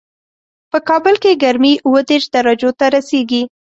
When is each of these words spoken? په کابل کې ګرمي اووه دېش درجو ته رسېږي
په 0.71 0.77
کابل 0.89 1.15
کې 1.23 1.39
ګرمي 1.43 1.73
اووه 1.85 2.01
دېش 2.09 2.23
درجو 2.35 2.71
ته 2.79 2.85
رسېږي 2.95 3.43